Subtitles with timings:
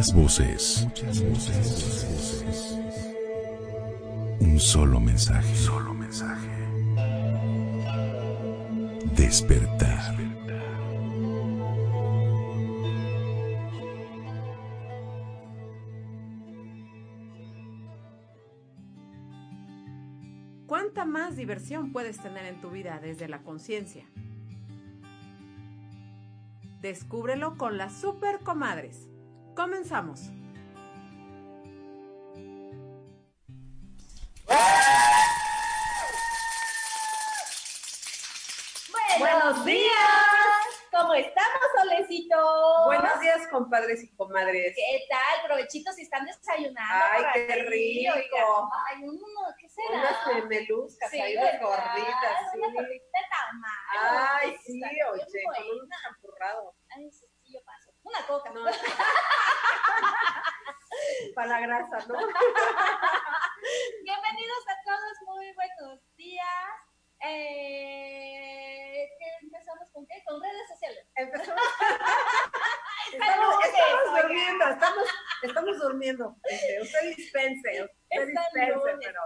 [0.00, 0.86] Muchas voces.
[0.86, 2.78] Muchas voces.
[4.40, 5.54] Un solo mensaje.
[5.54, 6.48] Solo mensaje.
[9.14, 10.16] Despertar.
[20.66, 24.06] ¿Cuánta más diversión puedes tener en tu vida desde la conciencia?
[26.80, 29.09] Descúbrelo con las super comadres.
[29.60, 30.30] Comenzamos.
[39.18, 39.90] Buenos días.
[40.90, 42.36] ¿Cómo estamos, Solecito?
[42.86, 44.74] Buenos días, compadres y comadres.
[44.74, 45.46] ¿Qué tal?
[45.46, 47.04] Provechitos si están desayunando.
[47.12, 48.70] Ay, qué aquí, rico.
[48.88, 49.98] Ay, uno, ¿qué será?
[50.00, 52.74] Unas memeluscas Sí, ahí, unas gorditas, Una sí.
[52.76, 54.38] tortita de tamal.
[54.40, 56.74] Ay, sí, oye, con un champurrado.
[56.96, 57.29] Ay, sí.
[58.10, 58.50] Una coca.
[58.50, 58.64] No.
[61.34, 62.18] Para la grasa, ¿no?
[64.04, 66.44] Bienvenidos a todos, muy buenos días.
[67.20, 70.24] Eh, ¿qué empezamos con qué?
[70.26, 71.06] Con redes sociales.
[71.14, 71.62] Empezamos.
[73.12, 75.08] Estamos, estamos durmiendo, estamos,
[75.42, 76.36] estamos durmiendo.
[76.80, 79.20] Usted dispense, usted dispense, pero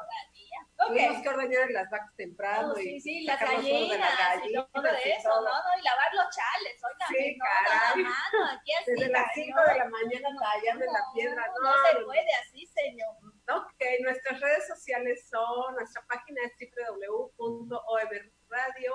[0.85, 1.03] todavía.
[1.09, 1.23] tuvimos Ok.
[1.23, 3.99] que ordeñar las vacas temprano y sí, sí, las todos de gallinas,
[4.45, 5.41] y todo gallinas y eso, todo.
[5.43, 5.51] ¿no?
[5.51, 5.79] ¿no?
[5.79, 6.75] Y lavar los chales,
[7.09, 8.11] Sí, mano,
[8.53, 8.91] aquí así.
[8.93, 9.47] Desde las cañón.
[9.47, 11.47] 5 de la mañana tallando en la piedra.
[11.47, 13.09] No, No, se puede así, señor.
[13.51, 16.53] Ok, nuestras redes sociales son, nuestra página es
[17.39, 18.95] www.omradio.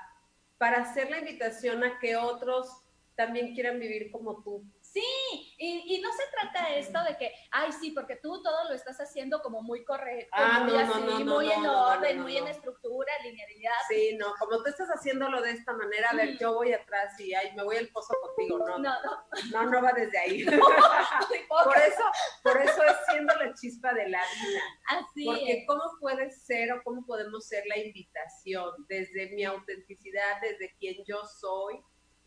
[0.58, 2.82] para hacer la invitación a que otros
[3.14, 4.64] también quieran vivir como tú?
[4.80, 8.64] Sí, y, y no se trata de esto de que, ay, sí, porque tú todo
[8.68, 11.52] lo estás haciendo como muy correcto, Ah, muy no, así, no, no, no, muy no,
[11.52, 13.72] en orden, muy en estructura, linealidad.
[13.90, 17.34] Sí, no, como tú estás haciéndolo de esta manera, a ver, yo voy atrás y
[17.34, 20.46] ay, me voy al pozo contigo, no, No, no, no, no va desde ahí.
[21.48, 22.02] Por eso,
[22.42, 22.75] por eso es
[23.16, 24.62] siendo la chispa de la vida.
[24.88, 25.66] Así Porque es.
[25.66, 31.22] cómo puede ser o cómo podemos ser la invitación desde mi autenticidad, desde quien yo
[31.24, 31.80] soy,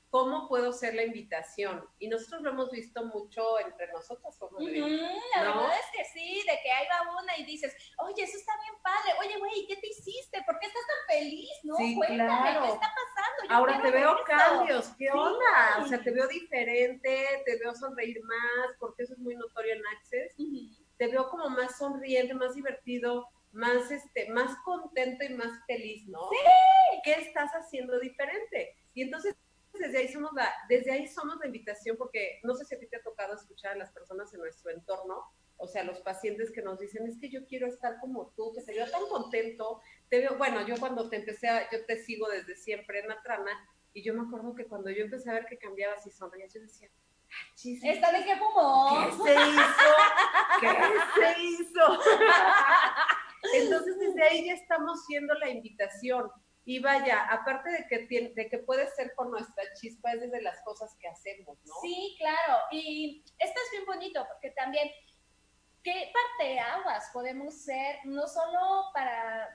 [0.10, 1.88] cómo puedo ser la invitación.
[2.00, 4.82] Y nosotros lo hemos visto mucho entre nosotros, comadre.
[4.82, 4.90] Ujú,
[5.36, 5.62] la ¿No?
[5.62, 8.74] verdad es que sí, de que ahí va una y dices, oye, eso está bien
[8.82, 10.42] padre, oye, güey, ¿qué te hiciste?
[10.48, 11.50] ¿Por qué estás tan feliz?
[11.64, 12.62] No, Sí, cuéntame, claro.
[12.62, 13.44] ¿qué está pasando?
[13.50, 14.26] Yo Ahora te veo ver eso".
[14.26, 15.12] cambios, ¿qué Sí.
[15.14, 15.78] onda?
[15.84, 19.82] O sea, te veo diferente, te veo sonreír más, porque eso es muy notorio en
[19.96, 20.34] Access.
[20.40, 20.79] Ujú.
[21.00, 26.30] Te veo como más sonriente, más divertido, más este, más contento y más feliz, ¿no?
[27.04, 28.75] ¿Qué estás haciendo diferente?
[28.94, 29.36] Y entonces
[29.74, 32.88] desde ahí somos la, desde ahí somos la invitación, porque no sé si a ti
[32.88, 35.24] te ha tocado escuchar a las personas en nuestro entorno,
[35.57, 38.62] o sea, los pacientes que nos dicen, es que yo quiero estar como tú, que
[38.62, 42.30] te veo tan contento, te veo, bueno, yo cuando te empecé a, yo te sigo
[42.30, 43.52] desde siempre en Atrana,
[43.94, 46.62] y yo me acuerdo que cuando yo empecé a ver que cambiabas y sonreías, yo
[46.62, 46.90] decía,
[47.56, 49.06] chis, ¿Esta de qué fumó?
[49.06, 49.92] ¿Qué se hizo?
[50.62, 52.00] ¿Qué se hizo?
[53.54, 56.30] Entonces, desde ahí ya estamos siendo la invitación.
[56.66, 60.42] Y vaya, aparte de que, tiene- de que puede ser con nuestra chispa, es desde
[60.42, 61.74] las cosas que hacemos, ¿no?
[61.81, 62.60] Sí, claro.
[62.72, 64.88] Y esto es bien bonito porque también,
[65.90, 69.50] ¿qué parteaguas podemos ser no solo para,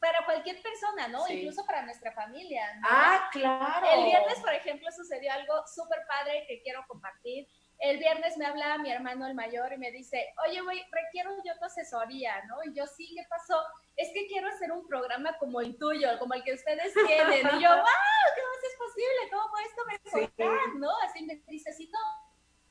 [0.00, 1.24] para cualquier persona, ¿no?
[1.26, 1.34] Sí.
[1.34, 2.74] Incluso para nuestra familia.
[2.80, 2.88] ¿no?
[2.90, 3.86] Ah, claro.
[3.92, 7.46] El viernes, por ejemplo, sucedió algo súper padre que quiero compartir.
[7.78, 11.56] El viernes me habla mi hermano el mayor y me dice, oye, güey, requiero yo
[11.58, 12.56] tu asesoría, ¿no?
[12.64, 13.62] Y yo, sí, ¿qué pasó?
[13.96, 17.46] es que quiero hacer un programa como el tuyo, como el que ustedes tienen.
[17.56, 19.30] Y yo, wow, ¿cómo es posible?
[19.32, 20.68] ¿Cómo esto mejorar?
[20.76, 20.90] ¿No?
[21.02, 21.90] Así me dice, así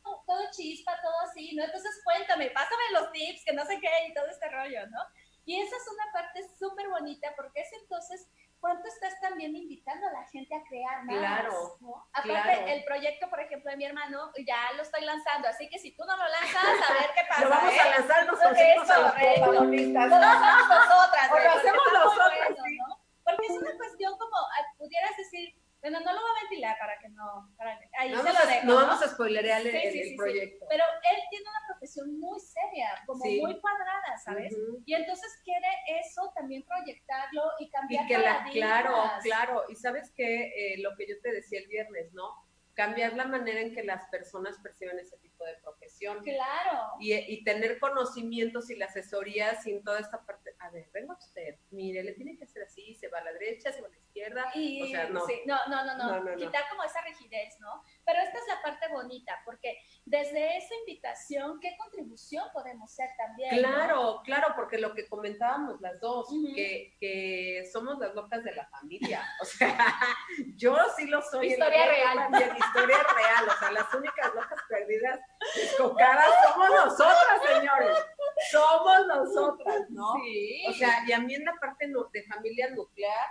[0.06, 1.63] todo, todo chispa, todo así, ¿no?
[1.63, 5.02] Entonces cuéntame, pásame los tips, que no sé qué, y todo este rollo, ¿no?
[5.46, 8.28] Y esa es una parte súper bonita porque es entonces
[8.60, 11.18] cuánto estás también invitando a la gente a crear más.
[11.18, 11.78] Claro.
[11.81, 12.07] ¿no?
[12.13, 15.96] Aparte, el proyecto, por ejemplo, de mi hermano, ya lo estoy lanzando, así que si
[15.96, 17.44] tú no lo lanzas, a ver qué pasa.
[17.44, 17.80] Lo vamos ¿eh?
[17.80, 19.44] a lanzar nosotros Eso, a los correcto.
[19.46, 20.10] protagonistas.
[20.10, 21.28] Todos somos nosotras.
[21.28, 22.78] O güey, lo hacemos nosotras, bueno, sí.
[22.78, 23.00] ¿no?
[23.24, 25.56] Porque es una cuestión como, ah, pudieras decir,
[25.92, 28.46] bueno, no lo voy a ventilar para que no, para que, ahí No se lo
[28.48, 30.16] dejo, no vamos a spoilerear el, Sí, sí, el- sí, el sí.
[30.16, 30.66] proyecto.
[30.68, 34.56] Pero él tiene una profesión muy seria, como muy cuadrada, ¿sabes?
[34.86, 35.68] Y entonces quiere
[36.00, 39.64] eso también proyectarlo y cambiar Y que la, claro, claro.
[39.70, 42.30] Y sabes que lo que yo te decía el viernes, ¿no?
[42.74, 46.22] Cambiar la manera en que las personas perciben ese tipo de profesión.
[46.24, 46.81] Claro.
[47.00, 50.56] Y, y tener conocimientos y la asesoría sin toda esta parte.
[50.60, 53.72] A ver, venga usted, mire, le tiene que hacer así, se va a la derecha,
[53.72, 54.05] se va a la izquierda.
[54.54, 55.26] Y, o sea, no.
[55.26, 57.84] sí, no, no, no, no, No, no, quitar como esa rigidez, ¿no?
[58.06, 63.62] Pero esta es la parte bonita, porque desde esa invitación, ¿qué contribución podemos ser también?
[63.62, 63.68] ¿no?
[63.68, 66.54] Claro, claro, porque lo que comentábamos las dos, Ujú.
[66.56, 69.22] que, que somos las locas de la familia.
[69.42, 69.78] O sea,
[70.56, 71.48] yo sí lo soy.
[71.48, 72.16] Historia real.
[72.16, 73.48] También, historia real.
[73.48, 75.20] O sea, las únicas locas perdidas,
[75.56, 77.98] descocadas, somos nosotras, señores.
[78.52, 80.14] Somos nosotras, ¿no?
[80.24, 80.64] Sí.
[80.68, 83.28] O sea, y a mí en la parte de familia nuclear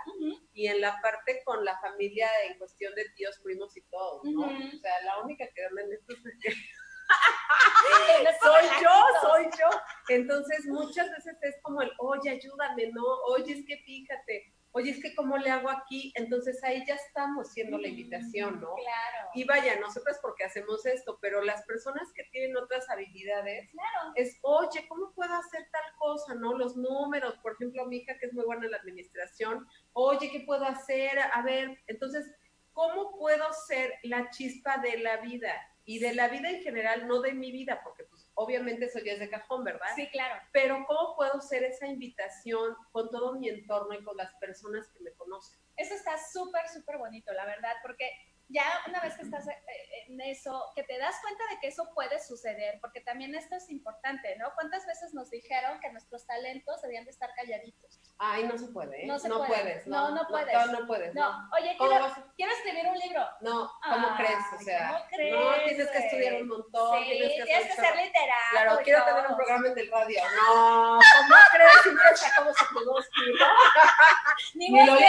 [0.53, 4.41] y en la parte con la familia en cuestión de tíos, primos y todo, ¿no?
[4.45, 6.33] O sea, la única que anda en esto es como
[8.41, 8.91] soy yo,
[9.21, 9.69] soy yo.
[10.09, 13.03] Entonces, muchas veces es como el, oye, ayúdame, ¿no?
[13.27, 16.11] Oye, es que fíjate, oye, es que cómo le hago aquí.
[16.15, 18.75] Entonces, ahí ya estamos siendo la invitación, ¿no?
[18.75, 19.29] Claro.
[19.33, 24.11] Y vaya, nosotras porque hacemos esto, pero las personas que tienen otras habilidades, Claro.
[24.15, 26.35] es, oye, ¿cómo puedo hacer tal cosa?
[26.35, 26.57] ¿No?
[26.57, 30.41] Los números, por ejemplo, mi hija que es muy buena en la administración, oye, ¿qué
[30.41, 31.19] puedo hacer?
[31.19, 32.29] A ver, entonces,
[32.73, 35.53] ¿cómo puedo ser la chispa de la vida?
[35.87, 39.13] Y de la vida en general, no de mi vida, porque pues obviamente eso ya
[39.13, 39.87] es de cajón, ¿verdad?
[39.95, 40.35] Sí, claro.
[40.51, 45.03] Pero ¿cómo puedo ser esa invitación con todo mi entorno y con las personas que
[45.03, 45.59] me conocen?
[45.77, 48.09] Eso está súper, súper bonito, la verdad, porque
[48.49, 49.63] ya una vez que estás eh,
[50.07, 53.69] en eso, que te das cuenta de que eso puede suceder, porque también esto es
[53.69, 54.53] importante, ¿no?
[54.53, 57.99] ¿Cuántas veces nos dijeron que nuestros talentos debían de estar calladitos?
[58.17, 59.07] Ay, no se puede, ¿eh?
[59.07, 59.47] No se puede.
[59.47, 59.87] puedes.
[59.87, 60.53] No, no puedes.
[60.53, 61.13] No, no puedes.
[61.15, 61.49] No, No.
[61.59, 63.27] oye, ¿Cómo quiero, quiero escribir un libro.
[63.41, 64.43] No, ¿cómo Ay, crees?
[64.55, 67.81] O sea, ¿cómo crees, no, tienes que estudiar un montón, sí, tienes que tienes que
[67.81, 68.51] ser literato.
[68.51, 69.15] Claro, quiero todo.
[69.15, 70.19] tener un programa en el radio.
[70.45, 71.71] No, ¿cómo crees?
[71.83, 73.45] Si mira sacamos a Kudoski, ¿no?
[74.55, 75.07] Ni, Ni lo ya,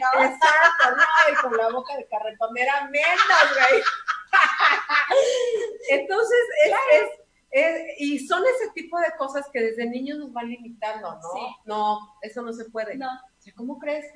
[0.00, 0.24] ¿no?
[0.24, 2.06] Exacto, no, y con la boca de
[2.42, 3.82] carretonera menos, güey.
[5.90, 7.08] Entonces, es, es,
[7.50, 11.32] es- y son ese tipo de cosas que desde niños nos van limitando, ¿no?
[11.34, 11.56] Sí.
[11.66, 12.96] No, eso no se puede.
[12.96, 13.08] No.
[13.10, 14.06] O sea, ¿Cómo crees?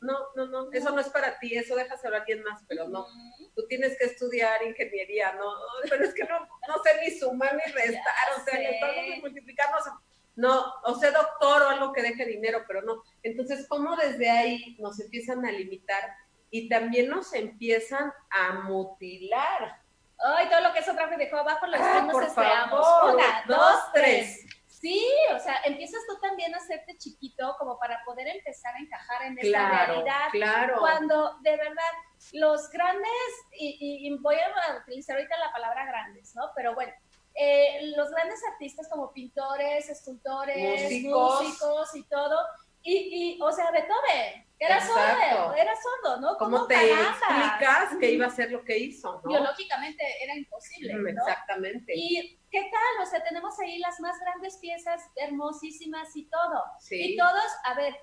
[0.00, 3.06] No, no, no, eso no es para ti, eso déjaselo a alguien más, pero no.
[3.54, 5.46] Tú tienes que estudiar ingeniería, ¿no?
[5.90, 9.70] Pero es que no, no sé ni sumar ni restar, o sea, ni ni multiplicar,
[9.72, 9.90] no sé.
[10.36, 13.02] No, o sea, doctor o algo que deje dinero, pero no.
[13.22, 16.14] Entonces, ¿cómo desde ahí nos empiezan a limitar
[16.50, 19.80] y también nos empiezan a mutilar?
[20.18, 22.86] Ay, todo lo que es otra vez dejó abajo, lo Ah, esperamos.
[23.14, 24.40] Una, Dos, dos, tres.
[24.42, 24.52] tres.
[24.66, 29.22] Sí, o sea, empiezas tú también a hacerte chiquito como para poder empezar a encajar
[29.22, 30.28] en esta Claro, realidad.
[30.32, 30.76] claro.
[30.78, 31.92] Cuando de verdad
[32.32, 33.10] los grandes,
[33.58, 36.50] y, y- y voy a utilizar ahorita la palabra grandes, ¿no?
[36.54, 36.92] Pero bueno,
[37.34, 41.42] eh, los grandes artistas como pintores, escultores, Músicos.
[41.42, 42.38] músicos, y todo,
[42.86, 46.36] y, y, o sea, Beethoven, que era sordo, era sordo, ¿no?
[46.38, 47.16] ¿Cómo te carambas?
[47.20, 49.28] explicas que iba a ser lo que hizo, no?
[49.28, 51.22] Biológicamente era imposible, Mm, ¿no?
[51.26, 51.92] Exactamente.
[51.94, 53.02] ¿Y qué tal?
[53.02, 56.64] O sea, tenemos ahí las más grandes piezas, hermosísimas y todo.
[56.80, 57.12] Sí.
[57.12, 57.94] Y todos, a ver,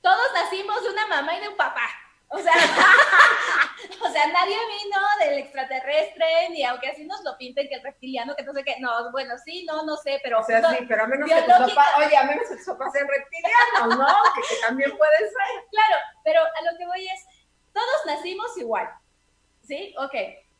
[0.00, 1.88] todos nacimos de una mamá y de un papá.
[2.28, 2.52] O sea,
[4.02, 8.34] o sea, nadie vino del extraterrestre, ni aunque así nos lo pinten que el reptiliano,
[8.34, 8.76] que no sé qué.
[8.80, 10.40] No, bueno, sí, no, no sé, pero.
[10.40, 12.66] O sea, no, sí, pero a menos que tus papás, oye, a menos que tus
[12.66, 14.16] papás sean reptilianos, ¿no?
[14.34, 15.64] que, que también puede ser.
[15.70, 17.24] Claro, pero a lo que voy es,
[17.72, 18.88] todos nacimos igual,
[19.62, 19.94] ¿sí?
[19.98, 20.14] Ok.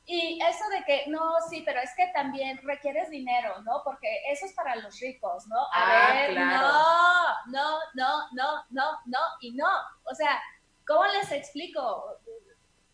[0.08, 3.82] Y eso de que, no, sí, pero es que también requieres dinero, ¿no?
[3.84, 5.58] Porque eso es para los ricos, ¿no?
[5.58, 6.68] A Ah, ver, claro.
[7.48, 9.68] no, no, no, no, no, no y no.
[10.04, 10.40] O sea,
[10.86, 12.18] ¿cómo les explico?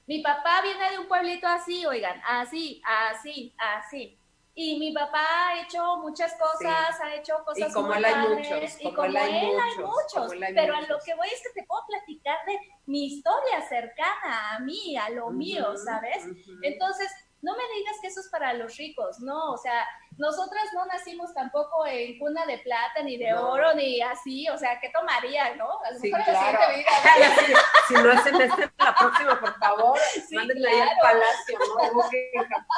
[0.07, 4.19] Mi papá viene de un pueblito así, oigan, así, así, así.
[4.55, 8.13] Y mi papá ha hecho muchas cosas, ha hecho cosas Y como muy él hay
[8.13, 10.77] padres, muchos, y como como él hay él hay muchos, muchos, como él hay pero
[10.77, 14.95] a lo que voy es que te puedo platicar de mi historia cercana a mí,
[14.97, 16.27] a lo mío, ¿sabes?
[16.63, 19.87] Entonces, no me digas que eso es para los ricos, no, o sea,
[20.19, 23.51] nosotras no nacimos tampoco en cuna de plata, ni de No.
[23.51, 25.69] oro, ni así, o sea, ¿qué tomaría, no?
[25.85, 26.59] A lo Sí, mejor en la claro.
[26.59, 27.61] siguiente vida.
[27.89, 32.03] si no hacen este la próxima, por favor, Sí, mándenla ahí al palacio, ¿no?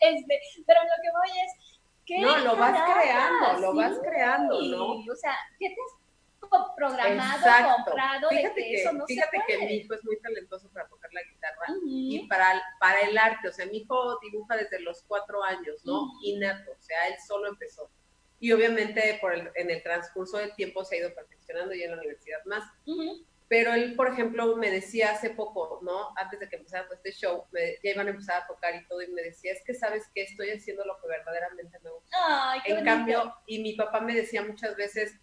[0.00, 1.52] Este, pero lo que voy es,
[2.06, 4.84] ¿qué No, lo vas creando, lo vas creando, ¿no?
[4.92, 5.74] O sea, ¿qué te
[6.76, 7.84] programado, Exacto.
[7.84, 9.66] comprado de Fíjate que, que, eso no fíjate se que puede?
[9.68, 11.80] mi hijo es muy talentoso para tocar la guitarra Ujú.
[11.86, 16.04] y para, para el arte, o sea, mi hijo dibuja desde los cuatro años, ¿no?
[16.04, 16.12] Ujú.
[16.24, 17.90] Innato, o sea, él solo empezó.
[18.38, 21.90] Y obviamente por el- en el transcurso del tiempo se ha ido perfeccionando y en
[21.90, 22.64] la universidad más.
[22.86, 23.26] Ujú.
[23.48, 26.12] Pero él, por ejemplo, me decía hace poco, ¿no?
[26.16, 28.86] Antes de que empezara todo este show, me- ya iban a empezar a tocar y
[28.86, 32.16] todo, y me decía, es que sabes que estoy haciendo lo que verdaderamente me gusta.
[32.52, 32.94] Ay, qué En bonito.
[32.94, 35.18] cambio, y mi papá me decía muchas veces,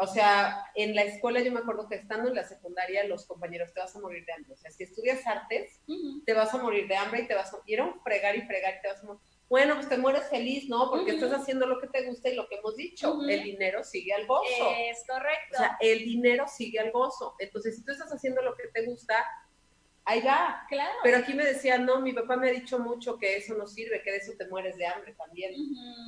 [0.00, 3.72] o sea, en la escuela yo me acuerdo que estando en la secundaria, los compañeros
[3.74, 4.54] te vas a morir de hambre.
[4.54, 5.80] O sea, si estudias artes,
[6.24, 7.58] te vas a morir de hambre y te vas a...
[7.66, 9.20] Y era un fregar y fregar y te vas a morir.
[9.50, 10.90] Bueno, pues te mueres feliz, ¿no?
[10.90, 13.20] Porque estás haciendo lo que te gusta y lo que hemos dicho.
[13.28, 14.70] El dinero sigue al gozo.
[14.78, 15.54] Es correcto.
[15.54, 17.34] O sea, el dinero sigue al gozo.
[17.38, 19.26] Entonces, si tú estás haciendo lo que te gusta,
[20.10, 20.64] ahí va.
[20.68, 20.92] claro.
[21.02, 24.02] Pero aquí me decía, no, mi papá me ha dicho mucho que eso no sirve,
[24.02, 25.54] que de eso te mueres de hambre también.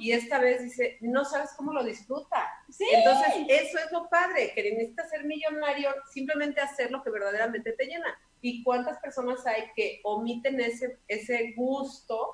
[0.01, 2.51] Y esta vez dice, no sabes cómo lo disfruta.
[2.71, 2.87] Sí.
[2.93, 7.87] Entonces, eso es lo padre, que necesitas ser millonario, simplemente hacer lo que verdaderamente te
[7.87, 8.19] llena.
[8.45, 12.33] ¿Y cuántas personas hay que omiten ese, ese gusto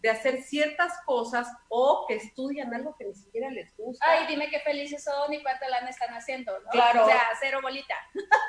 [0.00, 4.02] de hacer ciertas cosas o que estudian algo que ni siquiera les gusta?
[4.08, 6.70] Ay, dime qué felices son y cuánto lana están haciendo, ¿no?
[6.70, 7.04] Claro.
[7.04, 7.94] O sea, cero bolita.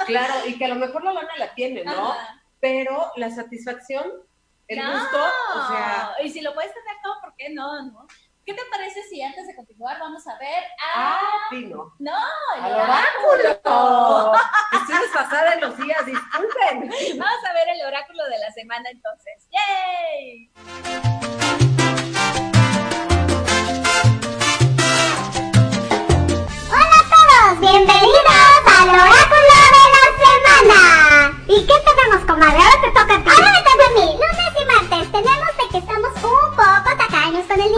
[0.05, 2.11] Claro, y que a lo mejor la lana la tiene, ¿no?
[2.11, 2.44] Ajá.
[2.65, 4.11] Pero la satisfacción,
[4.67, 4.91] el No.
[4.91, 5.17] gusto,
[5.55, 8.07] o sea, Y si lo puedes tener todo, ¿por qué no, no?
[8.43, 11.19] ¿Qué te parece si antes de continuar vamos a ver a...
[11.19, 11.19] ah.
[11.99, 12.17] No,
[12.57, 13.59] el ¡Al oráculo.
[13.61, 14.33] oráculo!
[14.81, 16.89] Estoy desfasada en los días, disculpen.
[17.19, 19.47] Vamos a ver el oráculo de la semana entonces.
[19.51, 19.84] ¡Yay!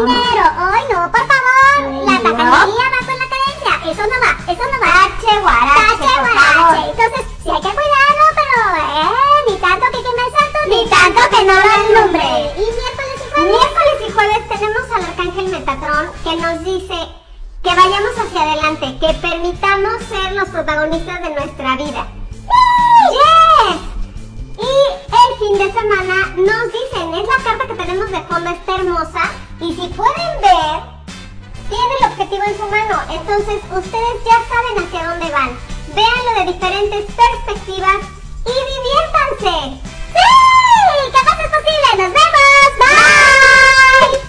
[0.06, 0.46] Dinero.
[0.58, 1.78] Hoy no, por favor.
[2.06, 3.72] La tacañería va con la carencia.
[3.92, 4.88] Eso no va, eso no va.
[4.98, 6.90] Tache guarache, Tache guarache.
[6.92, 11.22] Entonces, sí hay que cuidarlo, pero eh, ni tanto que queme el santo, ni tanto
[11.30, 12.30] que no lo alumbre.
[12.56, 13.52] ¿Y miércoles y jueves?
[13.52, 16.98] Miércoles y jueves tenemos al arcángel Metatrón que nos dice
[17.64, 22.08] que vayamos hacia adelante, que permitamos ser los protagonistas de nuestra vida.
[23.12, 23.78] ¡Yes!
[24.60, 24.74] Y
[25.12, 29.32] el fin de semana nos dicen, es la carta que tenemos de fondo, está hermosa,
[30.42, 35.58] tiene el objetivo en su mano, entonces ustedes ya saben hacia dónde van.
[35.94, 37.98] Véanlo de diferentes perspectivas
[38.46, 39.82] y diviértanse.
[40.14, 40.28] ¡Sí!
[41.12, 41.90] ¡Que más es posible!
[41.98, 42.70] ¡Nos vemos!
[42.80, 44.20] ¡Bye!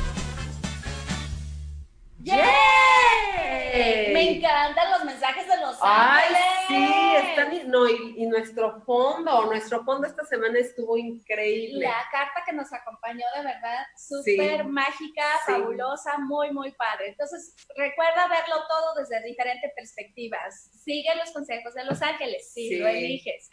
[2.21, 4.13] ¡Yay!
[4.13, 6.58] Me encantan los mensajes de los Ay, ángeles.
[6.69, 11.87] Sí, están, y- no, y, y nuestro fondo, nuestro fondo esta semana estuvo increíble.
[11.87, 14.69] La carta que nos acompañó de verdad, súper Sí.
[14.69, 15.53] mágica, Sí.
[15.53, 17.09] fabulosa, muy, muy padre.
[17.09, 20.71] Entonces, recuerda verlo todo desde diferentes perspectivas.
[20.85, 22.77] Sigue los consejos de los ángeles, si Sí.
[22.77, 23.49] lo eliges.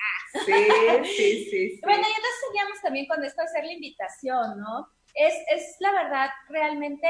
[0.46, 1.80] Sí, sí, sí, sí.
[1.84, 4.88] Bueno, y entonces seguíamos también con esto de hacer la invitación, ¿no?
[5.14, 7.08] Es, es la verdad realmente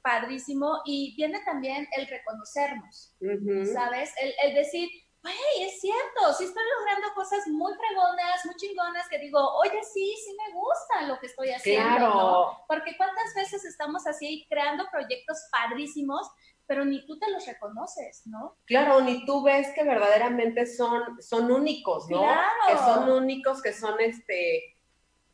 [0.00, 3.66] padrísimo y viene también el reconocernos, Ujú.
[3.72, 4.14] ¿sabes?
[4.22, 4.88] El, el decir,
[5.22, 10.14] güey, es cierto, sí estoy logrando cosas muy fregonas, muy chingonas, que digo, oye, sí,
[10.24, 12.14] sí me gusta lo que estoy haciendo, Claro.
[12.14, 12.64] ¿no?
[12.68, 16.30] Porque cuántas veces estamos así creando proyectos padrísimos,
[16.66, 18.58] pero ni tú te los reconoces, ¿no?
[18.66, 22.18] Claro, ni tú ves que verdaderamente son, son únicos, ¿no?
[22.20, 22.48] Claro.
[22.68, 24.76] Que son únicos, que son este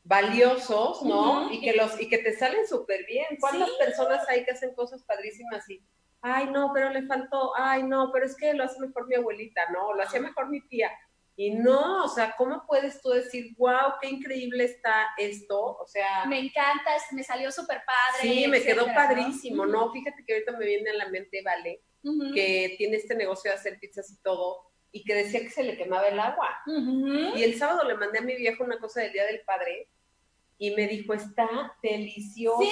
[0.05, 1.51] valiosos, ¿no?
[1.51, 3.27] Y que los, y que te salen súper bien.
[3.41, 3.75] ¿Cuántas Sí.
[3.79, 5.83] personas hay que hacen cosas padrísimas y
[6.25, 9.63] ay no, pero le faltó, ay no, pero es que lo hace mejor mi abuelita,
[9.71, 9.93] ¿no?
[9.93, 10.91] Lo hacía mejor mi tía.
[11.37, 15.77] Y no, o sea, ¿cómo puedes tú decir, wow, qué increíble está esto?
[15.77, 18.21] O sea, Me encanta, me salió súper padre.
[18.23, 19.93] sí, me quedó padrísimo, ¿no?
[19.93, 21.83] Fíjate que ahorita me viene a la mente Vale,
[22.35, 24.61] que tiene este negocio de hacer pizzas y todo,
[24.93, 26.57] y que decía que se le quemaba el agua.
[27.35, 29.89] Y el sábado le mandé a mi viejo una cosa del Día del Padre
[30.59, 31.49] y me dijo, está
[31.83, 32.63] delicioso.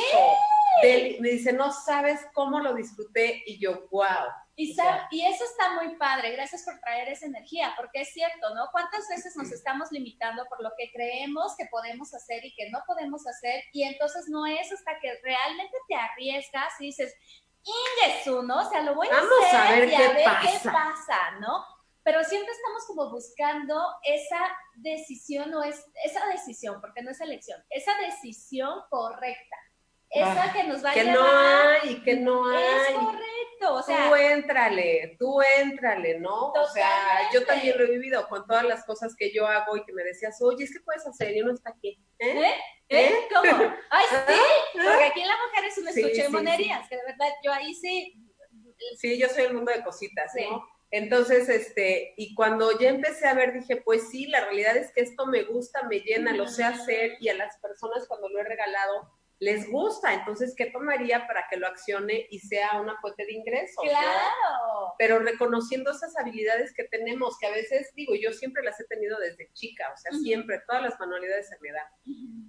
[0.83, 1.17] ¡Sí!
[1.21, 3.43] Me dice, no sabes cómo lo disfruté.
[3.47, 4.27] Y yo, wow.
[4.55, 8.55] Y, sab- y eso está muy padre, gracias por traer esa energía, porque es cierto,
[8.55, 8.67] ¿no?
[8.71, 12.81] ¿Cuántas veces nos estamos limitando por lo que creemos que podemos hacer y que no
[12.87, 13.65] podemos hacer?
[13.73, 17.15] Y entonces no es hasta que realmente te arriesgas y dices,
[17.65, 18.59] Ingesu, ¿no?
[18.67, 20.73] O sea, lo voy a Vamos hacer a ver y qué a ver qué pasa.
[20.73, 21.65] pasa, ¿no?
[22.05, 24.41] Pero siempre estamos como buscando esa
[24.75, 29.57] decisión o es esa decisión, porque no es elección, esa decisión correcta.
[30.11, 31.17] eso Ah, que nos va a Que llevar.
[31.17, 32.65] no hay, que no hay.
[32.65, 36.51] Es correcto, o sea, tú éntrale, tú éntrale, ¿no?
[36.51, 39.85] O sea, yo también lo he vivido con todas las cosas que yo hago y
[39.85, 41.99] que me decías, oye, es que puedes hacer y uno está aquí.
[42.19, 42.43] ¿eh?
[42.47, 42.55] ¿eh?
[42.89, 43.29] ¿Eh?
[43.33, 43.43] ¿Cómo?
[43.91, 44.43] Ay, sí,
[44.75, 47.53] porque aquí la mujer es un Sí, estuche de sí, monerías, que de verdad yo
[47.53, 48.15] ahí sí.
[48.99, 50.31] Sí, yo soy el mundo de cositas.
[50.51, 50.69] ¿no?
[50.93, 55.01] Entonces, este, y cuando ya empecé a ver, dije, pues sí, la realidad es que
[55.01, 58.45] esto me gusta, me llena, lo sé hacer y a las personas cuando lo he
[58.45, 59.11] regalado
[59.43, 60.15] les gusta.
[60.15, 63.85] Entonces, ¿qué tomaría para que lo accione y sea una fuente de ingresos?
[63.85, 63.91] no?
[63.91, 64.95] Claro.
[64.99, 69.19] pero reconociendo esas habilidades que tenemos, que a veces, digo, yo siempre las he tenido
[69.19, 71.87] desde chica, o sea, siempre, todas las manualidades se me dan.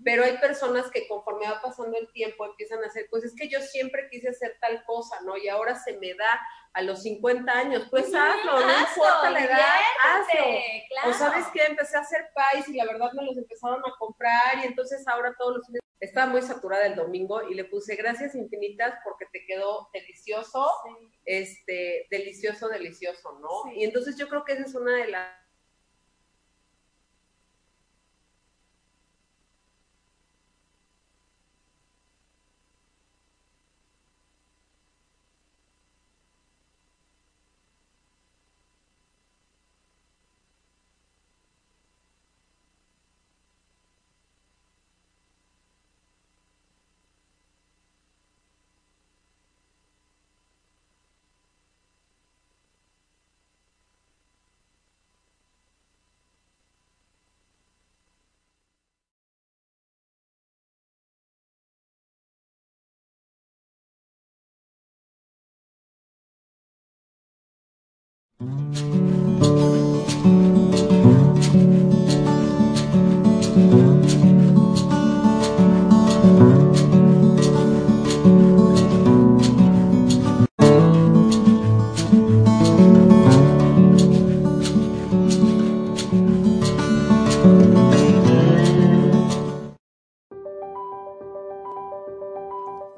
[0.03, 3.47] Pero hay personas que conforme va pasando el tiempo empiezan a hacer, pues es que
[3.47, 5.35] yo siempre quise hacer tal cosa, ¿no?
[5.37, 6.39] Y ahora se me da
[6.73, 10.43] a los 50 años, pues Ujú, hazlo, no importa la edad, hazlo.
[10.89, 11.09] Claro.
[11.09, 14.57] O sabes que empecé a hacer pies y la verdad me los empezaron a comprar
[14.63, 18.35] y entonces ahora todos los fines estaba muy saturada el domingo y le puse gracias
[18.35, 21.09] infinitas porque te quedó delicioso, Sí.
[21.25, 23.49] este, delicioso, delicioso, ¿no?
[23.71, 23.79] Sí.
[23.79, 25.27] Y entonces yo creo que esa es una de las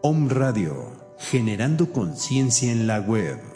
[0.08, 3.55] Om Radio, generando conciencia en la web.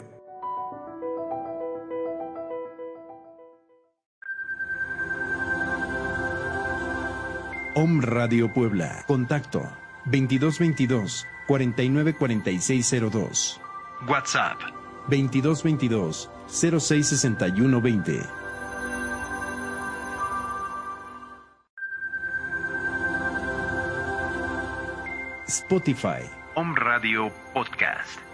[7.74, 9.04] Om Radio Puebla.
[9.06, 9.62] Contacto
[10.10, 13.60] 2222 494602.
[14.08, 14.58] WhatsApp
[15.08, 18.26] 2222 066120.
[25.46, 26.26] Spotify.
[26.54, 28.29] Om Radio Podcast.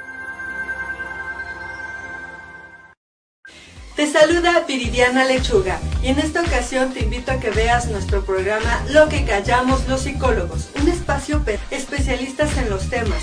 [3.96, 8.82] Te saluda Viridiana Lechuga y en esta ocasión te invito a que veas nuestro programa
[8.90, 13.22] Lo que callamos los psicólogos, un espacio pe- especialistas en los temas.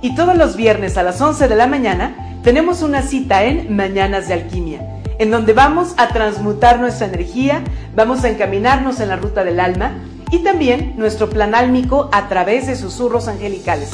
[0.00, 4.28] y todos los viernes a las 11 de la mañana tenemos una cita en Mañanas
[4.28, 7.62] de Alquimia, en donde vamos a transmutar nuestra energía,
[7.94, 9.92] vamos a encaminarnos en la ruta del alma
[10.30, 13.90] y también nuestro plan álmico a través de susurros angelicales.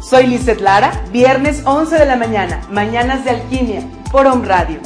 [0.00, 4.78] Soy Lizeth Lara, viernes 11 de la mañana, Mañanas de Alquimia, por Home Radio.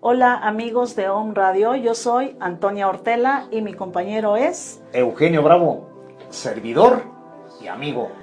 [0.00, 4.82] Hola amigos de Home Radio, yo soy Antonia Ortela y mi compañero es...
[4.92, 5.88] Eugenio Bravo,
[6.28, 7.04] servidor
[7.62, 8.21] y amigo.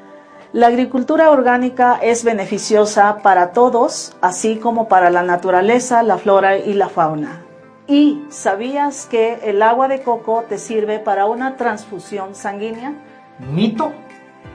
[0.52, 6.74] La agricultura orgánica es beneficiosa para todos, así como para la naturaleza, la flora y
[6.74, 7.44] la fauna.
[7.86, 12.94] ¿Y sabías que el agua de coco te sirve para una transfusión sanguínea?
[13.38, 13.92] ¿Mito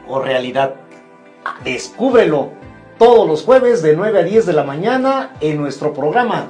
[0.09, 0.75] o realidad?
[1.63, 2.49] Descúbrelo
[2.99, 6.49] todos los jueves de 9 a 10 de la mañana en nuestro programa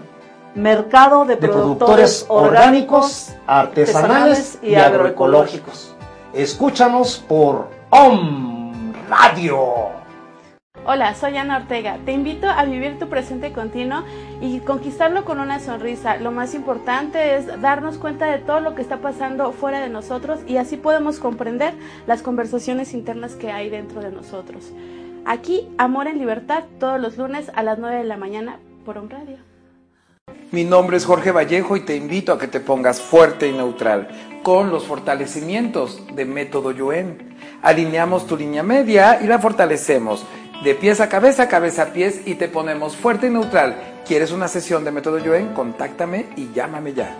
[0.54, 5.94] Mercado de, de productores, productores orgánicos, artesanales y agroecológicos.
[6.32, 8.53] Escúchanos por OM
[9.08, 10.04] Radio.
[10.86, 11.98] Hola, soy Ana Ortega.
[12.04, 14.04] Te invito a vivir tu presente continuo
[14.40, 16.16] y conquistarlo con una sonrisa.
[16.16, 20.40] Lo más importante es darnos cuenta de todo lo que está pasando fuera de nosotros
[20.46, 21.74] y así podemos comprender
[22.06, 24.72] las conversaciones internas que hay dentro de nosotros.
[25.24, 29.08] Aquí, Amor en Libertad, todos los lunes a las 9 de la mañana por un
[29.08, 29.38] radio.
[30.50, 34.08] Mi nombre es Jorge Vallejo y te invito a que te pongas fuerte y neutral
[34.42, 37.33] con los fortalecimientos de Método Yuen.
[37.64, 40.24] Alineamos tu línea media y la fortalecemos
[40.62, 44.02] de pies a cabeza, cabeza a pies y te ponemos fuerte y neutral.
[44.06, 45.54] ¿Quieres una sesión de Método Yuen?
[45.54, 47.16] Contáctame y llámame ya.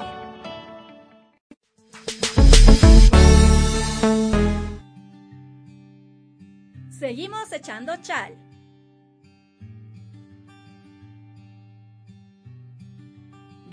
[6.91, 8.35] Seguimos echando chal.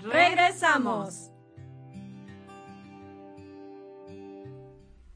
[0.00, 1.31] Regresamos.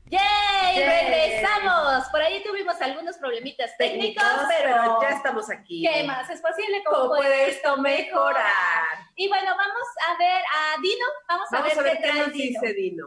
[0.09, 0.79] ¡Yay!
[0.79, 2.05] ¡Regresamos!
[2.11, 5.83] Por ahí tuvimos algunos problemitas técnicos, pero, ya estamos aquí.
[5.83, 6.83] ¿Qué más es posible?
[6.85, 8.85] ¿Cómo, ¿Cómo puede esto mejorar?
[9.17, 11.07] Y bueno, vamos a ver a Dino.
[11.29, 12.61] Vamos, Vamos a ver, qué qué nos Dino.
[12.61, 13.07] dice Dino.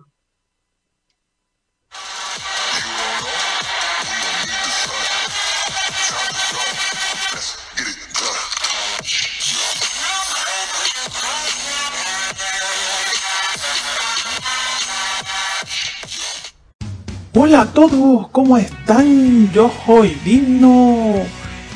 [17.49, 19.51] Hola a todos, ¿cómo están?
[19.51, 21.15] Yo soy Dino.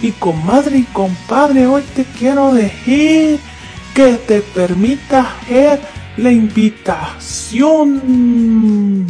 [0.03, 3.39] Y comadre y compadre, hoy te quiero decir
[3.95, 5.81] que te permitas ver
[6.17, 7.95] la invitación.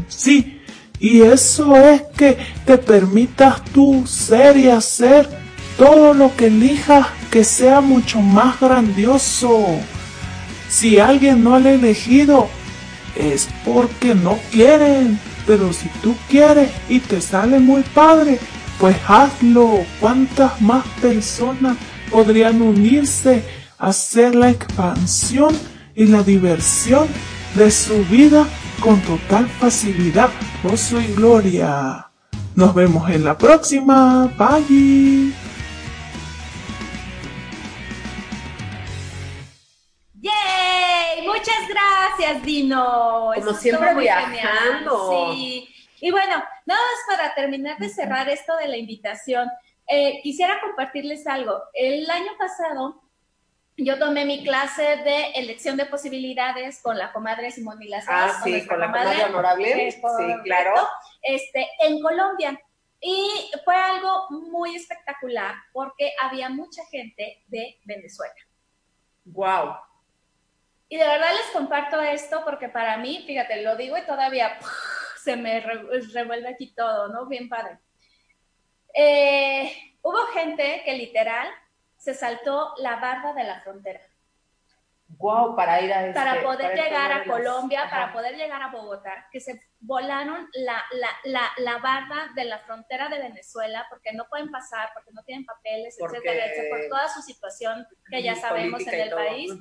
[0.08, 0.62] Sí,
[1.02, 5.28] y eso es que te permitas tú ser y hacer
[5.78, 9.66] todo lo que elijas que sea mucho más grandioso.
[10.70, 12.48] Si alguien no lo ha elegido,
[13.18, 15.20] es porque no quieren.
[15.46, 18.40] Pero si tú quieres y te sale muy padre,
[18.80, 19.86] pues hazlo.
[20.00, 21.78] ¿Cuántas más personas
[22.12, 23.44] podrían unirse
[23.78, 25.56] a hacer la expansión
[25.96, 27.08] y la diversión
[27.56, 28.48] de su vida
[28.80, 30.30] con total facilidad?
[30.64, 32.08] Yo soy Gloria.
[32.56, 34.32] Nos vemos en la próxima.
[34.38, 35.43] Bye.
[42.54, 43.34] Dino.
[43.34, 45.34] Eso siempre viajando.
[45.34, 45.70] Sí.
[46.00, 46.36] Y bueno,
[46.66, 49.50] nada más para terminar de cerrar esto de la invitación,
[49.88, 51.62] eh, quisiera compartirles algo.
[51.74, 53.02] El año pasado
[53.78, 58.68] yo tomé mi clase de elección de posibilidades con la comadre Simón Las Ah, sí,
[58.68, 59.70] con la comadre honorable.
[59.72, 60.74] correcto, Sí, claro.
[61.22, 62.60] Este, en Colombia.
[63.02, 68.34] Y fue algo muy espectacular porque había mucha gente de Venezuela.
[69.26, 69.76] Wow.
[70.94, 74.60] Y de verdad les comparto esto porque para mí, fíjate, lo digo y todavía
[75.18, 77.26] se me re- revuelve aquí todo, ¿no?
[77.26, 77.80] Bien padre.
[78.94, 79.72] Eh,
[80.04, 81.48] hubo gente que literal
[81.98, 84.02] se saltó la barda de la frontera
[85.18, 88.68] Wow, para ir a este, para poder para llegar a Colombia, para poder llegar a
[88.68, 94.14] Bogotá, que se volaron la, la, la, la barda de la frontera de Venezuela porque
[94.14, 98.22] no pueden pasar, porque no tienen papeles, Porque- etcétera, etcétera, por toda su situación que
[98.22, 99.52] ya sabemos en el país.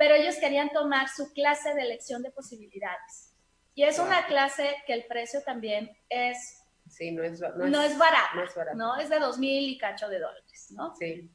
[0.00, 3.34] Pero ellos querían tomar su clase de elección de posibilidades.
[3.74, 4.06] Y es Wow.
[4.06, 8.54] una clase que el precio también es, Sí, no es, no es, barata, No es
[8.54, 8.76] barato.
[8.78, 8.96] ¿no?
[8.96, 10.96] Es de dos mil y cacho de dólares, ¿no?
[10.96, 11.30] Sí.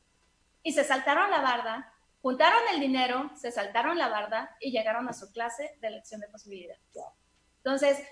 [0.64, 5.14] Y se saltaron la barda, juntaron el dinero, se saltaron la barda y llegaron a
[5.14, 6.82] su clase de elección de posibilidades.
[7.58, 8.04] Entonces,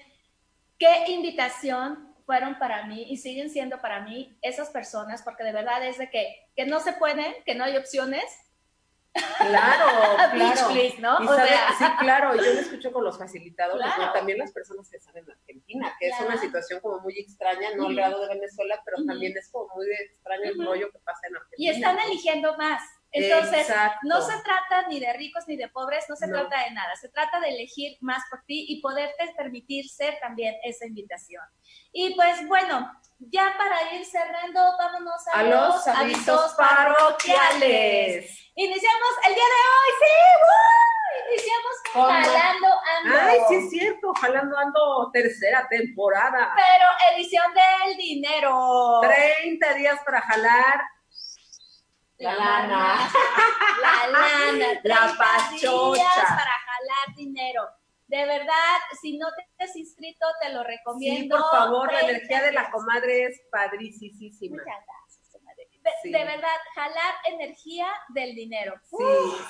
[0.77, 5.83] qué invitación fueron para mí y siguen siendo para mí esas personas, porque de verdad
[5.83, 8.23] es de que, que no se pueden, que no hay opciones.
[9.13, 9.86] Claro,
[10.34, 10.67] Beach, claro.
[10.73, 11.21] please, ¿no?
[11.23, 14.06] Y O sabe- sea- sí, claro, yo lo escucho con los facilitadores, Claro.
[14.08, 14.12] ¿no?
[14.13, 17.88] también las personas que están en Argentina, que es una situación como muy extraña, no
[17.88, 21.36] al grado de Venezuela, pero también es como muy extraño el rollo que pasa en
[21.36, 21.58] Argentina.
[21.58, 22.82] y están eligiendo más.
[23.13, 23.99] Entonces, Exacto.
[24.04, 26.39] no se trata ni de ricos ni de pobres, no se No.
[26.39, 30.56] trata de nada, se trata de elegir más por ti y poderte permitir ser también
[30.63, 31.43] esa invitación.
[31.91, 38.52] Y pues bueno, ya para ir cerrando, vámonos a, A los avisos parroquiales.
[38.56, 42.12] Iniciamos el día de hoy, sí, iniciamos con.
[42.12, 43.15] Jalando Ando.
[43.19, 46.54] Ay, sí es cierto, jalando ando tercera temporada.
[46.56, 48.99] Pero edición del dinero.
[49.02, 50.82] 30 días para jalar
[52.17, 52.67] La lana.
[52.67, 53.12] lana.
[53.82, 54.73] La lana.
[54.84, 56.13] La 30 pachocha.
[56.28, 57.63] para jalar dinero.
[58.08, 61.38] De verdad, si no te has inscrito, te lo Sí, recomiendo.
[61.38, 64.58] por favor, la 30 energía de la comadre es padricísima.
[64.62, 65.67] Muchas gracias, comadre.
[65.71, 66.12] De, Sí.
[66.12, 68.76] de verdad, jalar energía del dinero.
[68.84, 68.97] Sí,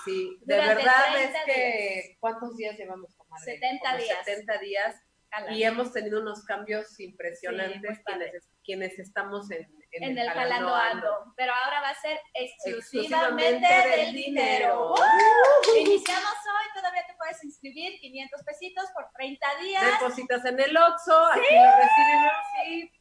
[0.06, 3.44] sí, de Durante verdad 30 es que ¿cuántos días llevamos, comadre?
[3.44, 4.26] 70 Como días.
[4.26, 4.96] 70 días
[5.34, 5.58] jalando.
[5.58, 11.34] Y hemos tenido unos cambios impresionantes Sí, quienes, quienes estamos en, en el jalando ando.
[11.36, 14.94] Pero ahora va a ser exclusivamente Exclusivamente del del dinero.
[14.94, 14.94] dinero.
[14.94, 15.78] ¡Uh!
[15.80, 19.84] Iniciamos hoy, todavía te puedes inscribir 500 pesitos por 30 días.
[20.00, 22.34] Depositas en el Oxxo, aquí lo recibimos
[22.68, 22.92] y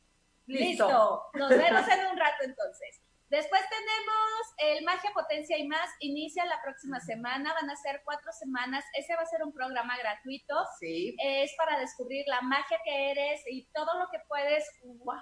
[0.47, 0.87] listo.
[0.87, 1.23] Listo.
[1.35, 3.01] Nos vemos en un rato entonces.
[3.33, 5.89] Después tenemos el Magia, Potencia y más.
[6.01, 7.55] Inicia la próxima semana.
[7.55, 8.85] Van a ser cuatro semanas.
[8.93, 10.55] Ese va a ser un programa gratuito.
[10.79, 11.17] Sí.
[11.19, 15.17] Es para descubrir la magia que eres y todo lo que puedes wow,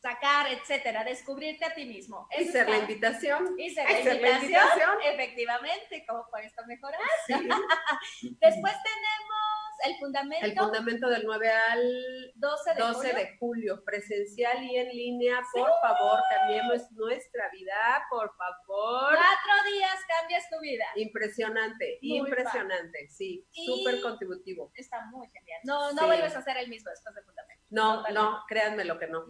[0.00, 1.02] sacar, etcétera.
[1.02, 2.28] Descubrirte a ti mismo.
[2.30, 3.58] Y Eso ser la invitación.
[3.58, 7.00] y ser Y la ser la invitación, efectivamente, como por esto mejorar.
[7.26, 13.14] Después tenemos el fundamento, El fundamento del 9 al 12 de 12 julio.
[13.16, 15.40] de julio, presencial y en línea.
[15.52, 19.14] Por favor, cambiemos nuestra vida, por favor.
[19.14, 20.84] Cuatro días cambias tu vida.
[20.96, 24.70] Impresionante, Muy impresionante, sí, súper contributivo.
[24.74, 25.60] Está muy genial.
[25.64, 26.06] No, no Sí.
[26.06, 27.64] vuelves a hacer el mismo después del fundamento.
[27.70, 29.24] No, no, créanme lo que no.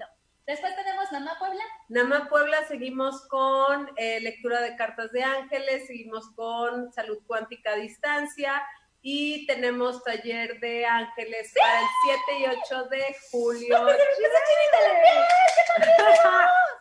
[0.46, 1.64] Después tenemos Mamá Puebla.
[1.88, 7.76] Nama Puebla, seguimos con eh, lectura de cartas de ángeles, seguimos con salud cuántica a
[7.76, 8.62] distancia
[9.08, 11.86] y tenemos taller de ángeles para el
[12.26, 13.86] 7 y 8 de julio.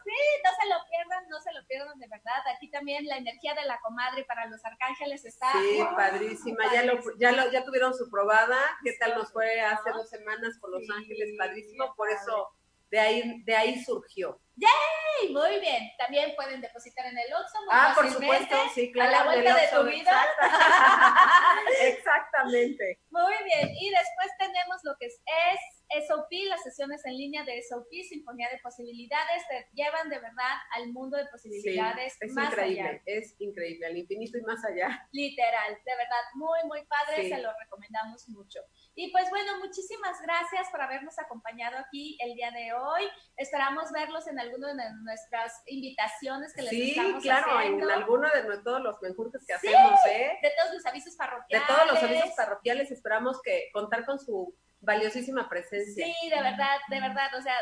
[0.06, 0.12] Sí,
[0.44, 2.42] no se lo pierdan, no se lo pierdan de verdad.
[2.56, 5.52] Aquí también la energía de la comadre para los arcángeles está.
[5.52, 6.72] Sí, padrísima.
[6.72, 8.58] Ya, lo, ya, lo, ya tuvieron su probada.
[8.84, 11.36] ¿Qué tal nos fue hace dos semanas con Los Sí, Ángeles?
[11.38, 11.96] Padrísimo.
[11.96, 12.56] Por eso
[12.92, 14.40] de ahí, de ahí surgió.
[14.56, 15.34] ¡Yay!
[15.34, 15.92] Muy bien.
[15.98, 19.10] También pueden depositar en el Oxxo Ah, por supuesto, sí, claro.
[19.10, 20.26] A la vuelta de Oxxo, tu vida.
[20.40, 23.00] exacta- Exactamente.
[23.10, 23.70] Muy bien.
[23.80, 25.60] Y después tenemos lo que es, es
[26.08, 29.44] SOP, las sesiones en línea de SOP, Sinfonía de Posibilidades.
[29.50, 33.02] Te llevan de verdad al mundo de Sí, posibilidades es más increíble, allá.
[33.06, 35.08] es increíble, al infinito y más allá.
[35.12, 37.30] Literal, de verdad, muy, muy padre, Sí.
[37.30, 38.60] se lo recomendamos mucho.
[38.96, 43.04] Y pues bueno, muchísimas gracias por habernos acompañado aquí el día de hoy.
[43.38, 47.86] Esperamos verlos en alguna de nuestras invitaciones que les Sí, estamos claro, haciendo.
[47.86, 50.40] en alguno de todos los menjurjes que Sí, hacemos, ¿eh?
[50.42, 51.68] De todos los avisos De parroquiales.
[51.68, 56.06] todos los servicios parroquiales esperamos que contar con su valiosísima presencia.
[56.06, 57.56] Sí, de verdad, de verdad, o sea,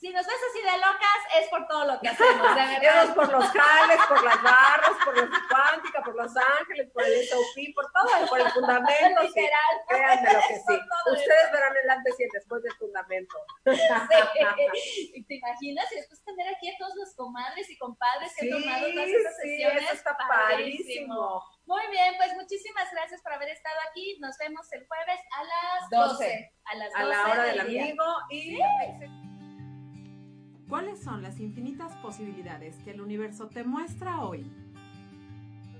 [0.00, 3.44] si nos ves así de locas es por todo lo que hacemos, de por los
[3.46, 8.26] jales, por las barras, por la cuántica, por los ángeles, por el SOP, por todo,
[8.28, 9.20] por el fundamento.
[9.22, 9.26] sí.
[9.28, 9.74] Literal.
[9.88, 10.80] Créanme lo que sí.
[11.12, 13.36] Ustedes verán el antes y el después del fundamento.
[13.64, 13.70] Sí.
[15.28, 15.92] ¿Te imaginas?
[15.92, 19.08] Y después tener aquí a todos los comadres y compadres que Sí, han tomado todas
[19.08, 19.82] esas sí, sesiones.
[19.84, 21.16] eso está Padrísimo.
[21.16, 21.58] padrísimo.
[21.66, 24.16] Muy bien, pues muchísimas gracias por haber estado aquí.
[24.20, 26.24] Nos vemos el jueves a las 12.
[26.24, 26.52] 12.
[26.64, 27.82] A las 12 A la hora del día.
[27.82, 28.58] amigo y...
[30.68, 34.42] ¿Cuáles son las infinitas posibilidades que el universo te muestra hoy?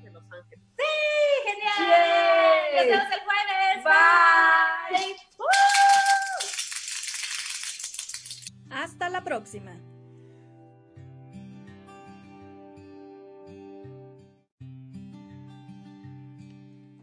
[0.03, 0.65] de Los Ángeles.
[0.77, 0.83] ¡Sí!
[1.47, 1.93] ¡Genial!
[2.75, 3.85] Nos vemos el jueves.
[3.85, 5.17] Bye.
[5.39, 5.45] ¡Uh!
[8.71, 9.73] Hasta la próxima.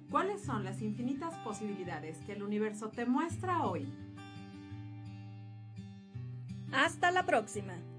[0.10, 3.94] ¿Cuáles son las infinitas posibilidades que el universo te muestra hoy?
[6.76, 7.95] Hasta la próxima.